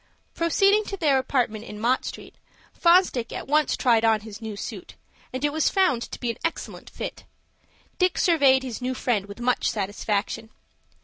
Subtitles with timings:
[0.33, 2.33] Proceeding to their apartment in Mott Street,
[2.73, 4.95] Fosdick at once tried on his new suit,
[5.31, 7.23] and it was found to be an excellent fit.
[7.99, 10.49] Dick surveyed his new friend with much satisfaction.